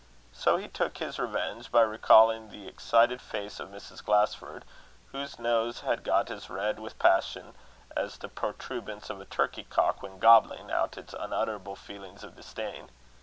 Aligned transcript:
So 0.33 0.57
he 0.57 0.67
took 0.67 0.97
his 0.97 1.19
revenge 1.19 1.71
by 1.71 1.81
recalling 1.83 2.49
the 2.49 2.67
excited 2.67 3.21
face 3.21 3.59
of 3.59 3.69
Mrs. 3.69 4.03
Glasford, 4.03 4.63
whose 5.11 5.37
nose 5.37 5.81
had 5.81 6.03
got 6.03 6.31
as 6.31 6.49
red 6.49 6.79
with 6.79 6.97
passion 6.97 7.53
as 7.95 8.17
the 8.17 8.27
protuberance 8.27 9.11
of 9.11 9.21
a 9.21 9.25
turkey 9.25 9.65
cock 9.65 10.01
when 10.01 10.17
gobbling 10.17 10.71
out 10.71 10.97
its 10.97 11.13
unutterable 11.13 11.75
feelings 11.75 12.23
of 12.23 12.35
disdain. 12.35 12.89